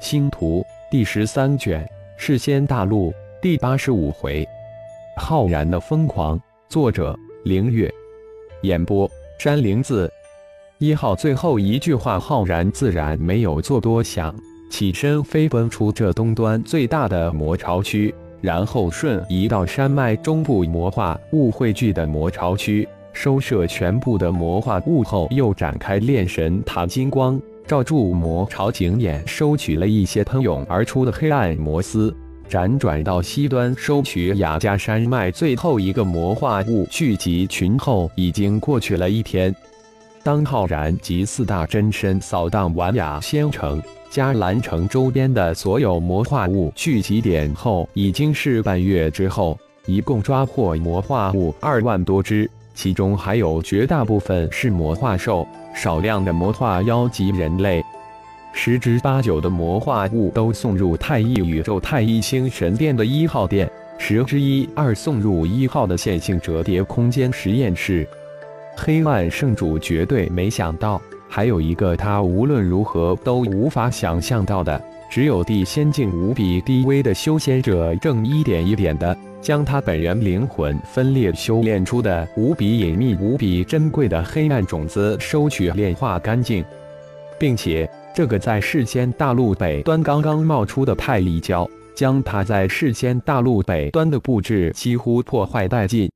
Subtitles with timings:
[0.00, 1.84] 星图第十三卷，
[2.16, 4.46] 世仙大陆第八十五回，
[5.16, 6.40] 浩然的疯狂。
[6.68, 7.92] 作者：凌月。
[8.62, 10.10] 演播：山灵子。
[10.78, 14.34] 一号最后一句话，浩然自然没有做多想，
[14.70, 27.40] 起身飞奔出这东端最大的魔巢区，然后瞬移到山脉中部魔化物汇聚的魔巢区，收摄全部的魔化物后，又展开炼神塔金光。
[27.68, 32.16] 照住魔朝景眼，收取了一些喷涌而出的黑暗魔丝，
[32.48, 39.54] 辗转到西端收取雅加山脉最后一个魔化物聚集群后，已经过去了一天。
[40.22, 52.50] 当浩然及四大真身扫荡完雅仙城、迦兰城周边的所有魔化物聚集点后，已经是半月之后，一共抓获魔化物二万多只。
[52.74, 55.46] 其中还有绝大部分是魔化兽，
[55.78, 57.84] 少量的魔化妖及人类，
[58.52, 68.04] 十之八九的魔化物都送入太一宇宙太一星神殿的一号殿，十之一二送入一号的线性折叠空间实验室。
[68.76, 79.16] 黑暗圣主绝对没想到，还有一个他无论如何都无法想象到的，只有地仙境无比低微的修仙者，正一点一点的。
[79.40, 86.64] 将他本人灵魂分裂修炼出的无比隐秘、无比珍贵的黑暗种子收取炼化干净，
[87.38, 96.10] 并且这个在世间大陆北端刚刚冒出的太力胶，将他在世间大陆北端的布置几乎破坏殆尽。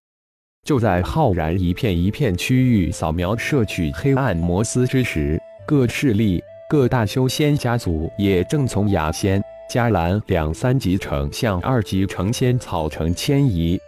[0.67, 9.43] 就在浩然一片一片区域扫描摄取黑暗魔丝之时，各势力、各大修仙家族也正从雅仙。
[9.73, 13.81] 迦兰两三级城向二级城仙草城迁移，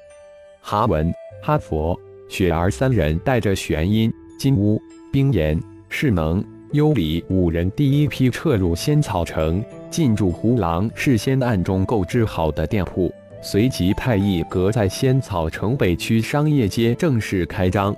[0.63, 1.95] 哈文、哈佛、
[2.27, 4.81] 雪儿三人带着玄音、金乌、
[5.13, 13.13] 冰岩、世能、幽里五人第一批撤入仙草城，进驻胡狼事先暗中购置好的店铺。
[13.43, 17.95] 随即，太一阁在仙草城北区商业街正式开张。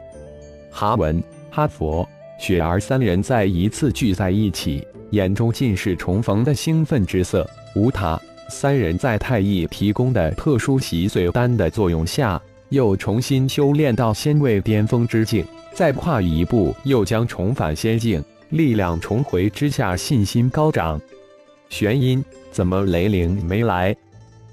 [0.73, 2.05] 哈文、哈佛、
[2.37, 7.49] 雪儿三人再一次聚在一起，眼中尽是重逢的兴奋之色。
[7.75, 12.41] 无塔三人在太乙提供的特殊洗髓丹的作用下，
[12.71, 21.01] 又重新修炼到仙位巅峰之境，再跨一步，又将重返仙境，力量重回之下，信心高涨。
[21.69, 23.95] 玄阴，怎么雷灵没来？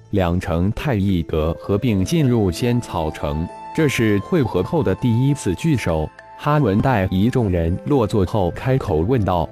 [0.10, 6.10] 两城太乙阁合并进入仙草城，这是会合后的第一次聚首。
[6.38, 9.48] 哈文带一众人落座后，开口问道：“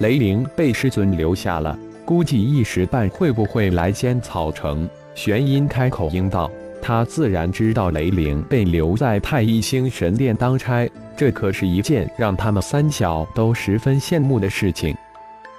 [0.00, 4.88] 雷灵被师尊留下了。”估计一时半会不会来仙草城？
[5.14, 6.50] 玄阴开口应道
[6.82, 14.92] ：“他自然知道雷灵被留在太一星神殿当差，这可是一件让他们三小都十分羡慕的事情。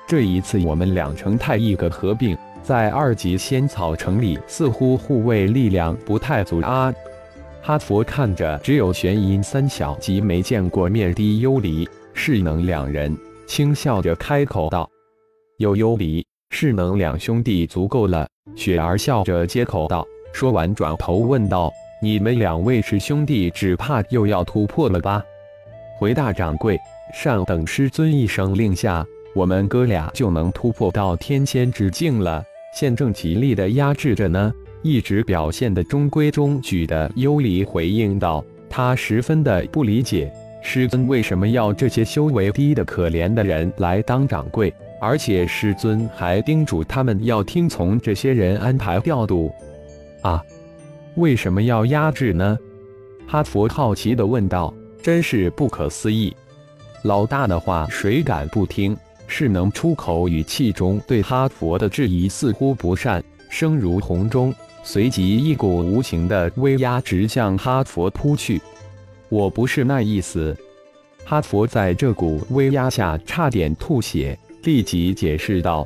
[0.05, 6.93] 这一次我们两城太一阁合并，在二级仙草城里，似乎护卫力量不太足啊。”
[7.63, 13.15] 哈佛看着只有玄阴三小及没见过面的幽离、势能两人，
[13.51, 14.89] 轻笑着开口道
[15.59, 18.25] ：“有幽离。”势能两兄弟足够了，
[18.55, 20.07] 雪儿笑着接口道。
[20.31, 21.69] 说完，转头问道
[22.01, 25.21] ：“你们两位师兄弟，只怕又要突破了吧？”
[25.99, 26.79] 回大掌柜，
[27.13, 32.41] 上等师尊一声令下，我们哥俩就能突破到天仙之境了。
[32.73, 34.53] 现正极力的压制着呢。
[34.81, 49.51] 一直表现的中规中矩的幽离回应道：“他十分的不理解，师尊为什么要这些修为低的可怜的人来当掌柜。”而且师尊还叮嘱他们要听从这些人安排调度，
[50.21, 50.43] 啊，
[51.15, 52.55] 为什么要压制呢？
[53.27, 54.73] 哈佛好奇地问道。
[55.01, 56.31] 真是不可思议，
[57.01, 58.95] 老大的话谁敢不听？
[59.25, 68.61] 是能出口语气中对哈佛的质疑似乎不善，声如洪钟，随即一股无情的威压直向哈佛扑去。
[69.31, 70.55] 我不是那意思。
[71.25, 74.37] 哈佛在这股威压下差点吐血。
[74.63, 75.83] 立即解释道：“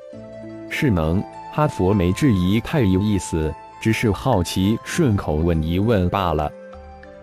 [0.70, 6.52] 是能，哈佛没质疑太有意思，只是好奇，顺口问一问罢了。”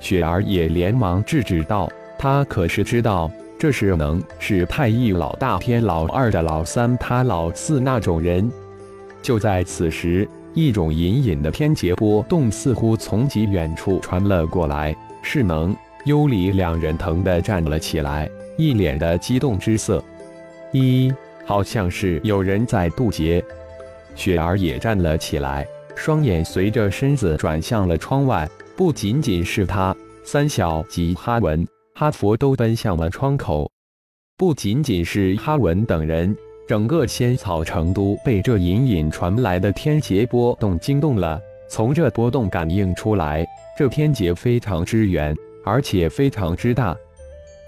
[0.01, 8.51] 雪儿也连忙制止道：“他可是知道，这是能是太一老大偏老二的老三，他老四那种人。”
[9.21, 20.03] 就在此时，一种隐隐的天劫波动似乎从极远处传了过来，是能、尤里两人疼得站了起来，一脸的激动之色。
[20.73, 21.13] 一。
[21.45, 23.45] 好像是有人在渡劫，
[24.15, 25.67] 雪儿也站了起来，
[25.97, 28.49] 双眼随着身子转向了窗外。
[28.77, 29.95] 不仅仅是他，
[30.25, 31.67] 三小及哈文、
[31.97, 33.69] 哈佛都奔向了窗口。
[34.39, 36.35] 不仅仅是哈文等人，
[36.69, 41.41] 整个仙草城都被这隐隐传来的天劫波动惊动了。
[41.69, 43.45] 从这波动感应出来，
[43.77, 46.97] 这天劫非常之远，而且非常之大。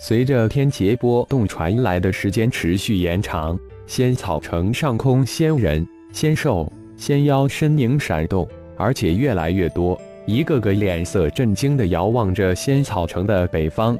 [0.01, 8.47] 随着天劫波动传来的时间持续延长，仙草城上空仙人、仙兽、仙妖身影闪动，
[8.77, 13.99] 而且越来越多，一个个脸色震惊地遥望着仙草城的北方。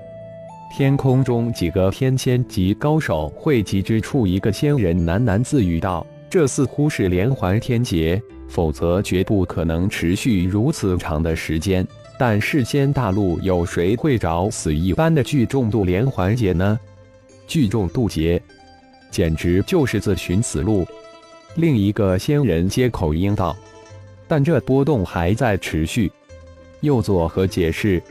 [0.77, 11.85] 天空中几个天仙级高手汇集之处，一个仙人喃喃自语道：“这似乎是连环天劫。”否则绝不可能持续如此长的时间。
[12.19, 16.79] 但世间大陆有谁会找死一般的聚众度连环劫呢？
[17.47, 18.41] 聚众渡劫，
[19.11, 20.87] 简直就是自寻死路。
[21.57, 23.57] 另一个仙人接口应道
[24.29, 26.11] ：“但这波动还在持续，
[26.81, 28.03] 又作何解释？”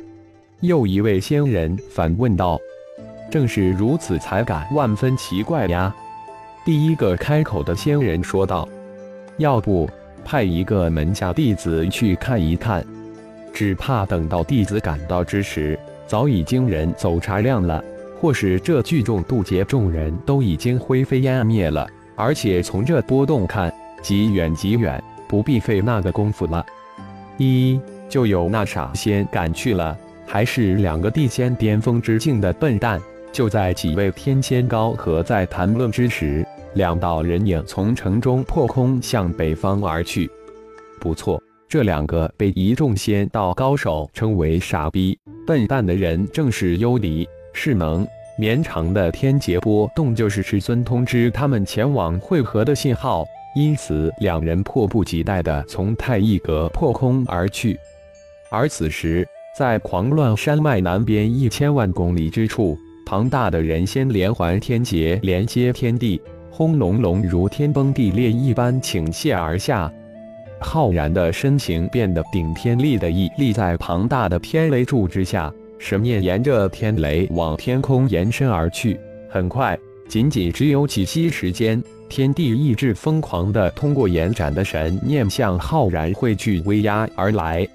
[0.61, 2.59] 又一位仙人反问道
[3.31, 5.93] ：“正是如此，才感万分奇怪呀。”
[6.65, 8.67] 第一个开口的仙人说道
[9.37, 9.89] ：“要不……”
[10.25, 12.81] 派一个门下弟子去看一看，
[13.53, 15.77] 只怕等到弟子赶到之时，
[16.07, 17.83] 早已经人走茶凉了，
[18.19, 21.87] 或是这聚众渡劫众人都已经灰飞烟灭了。
[22.15, 26.65] 而且从这波动看，极远极远，不必费那个功夫了。
[27.37, 27.79] 一
[28.09, 33.01] 就有那傻仙赶去了，还是两个地仙巅峰之境的笨蛋？
[33.31, 36.45] 就在几位天仙高合在谈论之时。
[36.75, 40.29] 两道人影从城中破空向北方而去。
[40.99, 45.17] 不错，这两个被一众仙道高手称为“傻逼
[45.47, 48.07] ”“笨蛋”的人，正是幽离、是能。
[48.35, 53.23] 绵长的天劫波动，就是师尊通知他们前往汇合的信号。
[53.55, 57.77] 因此，两人迫不及待地从太一阁破空而去。
[58.49, 62.75] 而此时，在狂乱山脉南边一千万公里之处，
[63.05, 66.19] 庞大的人仙连环天劫连接天地。
[66.49, 69.91] 轰隆隆，如天崩地裂一般倾泻而下。
[70.63, 78.99] 浩然的身形变得顶天立地，屹立在庞大的天雷柱之下，神念沿着天雷往天空延伸而去。
[79.29, 79.77] 很快，
[80.07, 87.67] 仅仅只有几息时间，天地意志疯狂地通过延展的神念向浩然汇聚威压而来。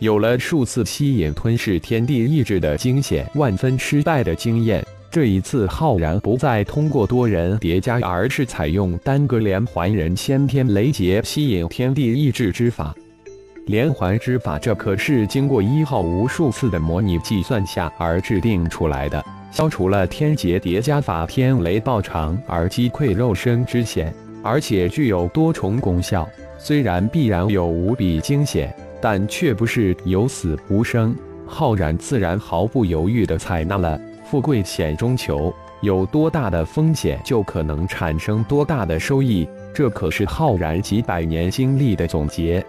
[0.00, 4.84] 有了数次吸引吞噬天地意志的惊险，万分失败的经验。
[5.14, 12.92] 这一次，浩然不再通过多人叠加，而是采用单个连环人先天雷劫吸引天地意志之法。
[13.66, 24.12] 连环之法，这可是经过一号无数次的模拟计算下而制定出来的，消除了天劫叠加法天雷爆场而击溃肉身之险，
[24.42, 26.28] 而且具有多重功效。
[26.58, 31.14] 虽然必然有无比惊险，但却不是有死无生。
[31.46, 34.00] 浩然自然毫不犹豫地采纳了。
[34.24, 39.46] 富贵险中求，有多大的风险，就可能产生多大的收益。
[39.74, 42.64] 这可是浩然几百年经历的总结。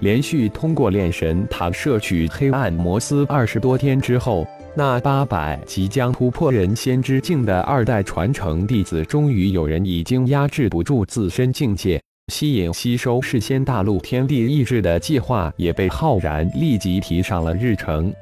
[0.00, 11.98] 连续通过炼神塔摄取黑暗摩斯二十多天之后，那八百即将突破人仙之境的二代传承弟子，终于有人已经压制不住自身境界，
[12.30, 18.12] 吸引吸收世仙大陆天地意志的计划，也被浩然立即提上了日程。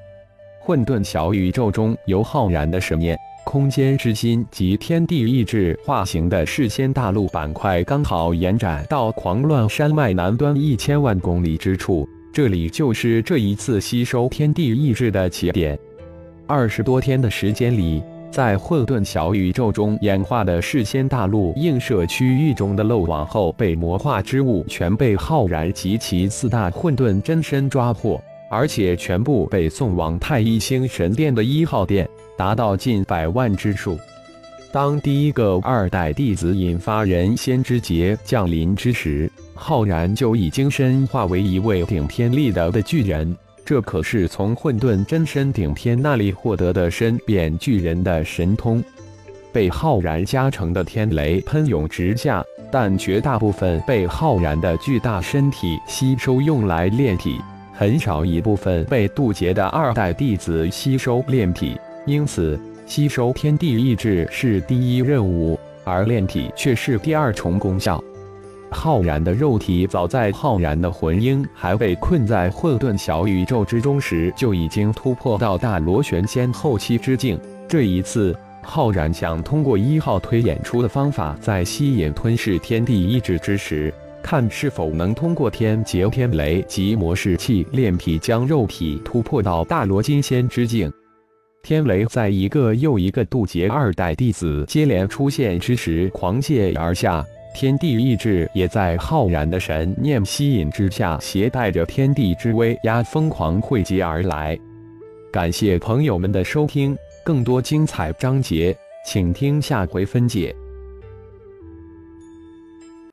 [0.66, 12.08] 混沌小宇宙中，由浩然的神念、空间之心及天地意志化形的世仙大陆板块，刚好延展到狂乱山脉南端一千万公里之处。
[12.32, 15.78] 这里就是这一次吸收天地意志的起点。
[16.46, 28.18] 二十多天的时间里，在混沌小宇宙中演化的世仙大陆映射区域中的漏网后被魔化之物，全被浩然及其四大混沌真身抓获。
[28.50, 33.98] 而且全部被送往太一星神殿的一号殿，达到近百万之数。
[34.72, 43.36] 当第一个二代弟子引发人仙之劫降临之时，浩然就已经身化为一位顶天立地的巨人。
[43.64, 48.82] 这可是从混沌真身顶天那里获得的身变巨人的神通。
[49.52, 57.38] 被浩然加成的天雷喷涌直下，但绝大部分被浩然的巨大身体吸收，用来炼体。
[57.76, 61.76] 很少一部分被渡劫的二代弟子吸收炼体，
[62.06, 68.02] 因此吸收天地意志是第一任务，而炼体却是第二重功效。
[68.70, 77.38] 浩然的肉体早在浩然的魂婴还被困在混沌小宇宙之中时，就已经突破到大螺旋仙后期之境。
[77.68, 83.92] 这一次，浩然想通过一号推演出的方法，在吸引吞噬天地意志之时。
[84.24, 90.90] 看是否能通过天劫、天雷及魔式器炼体，将肉体突破到大罗金仙之境。
[91.62, 97.22] 天雷在一个又一个渡劫二代弟子接连出现之时狂泻而下，
[97.54, 104.58] 天地意志也在浩然的神念吸引之下，携带着天地之威压疯狂汇集而来。
[105.30, 108.74] 感谢朋友们的收听，更多精彩章节，
[109.06, 110.56] 请听下回分解。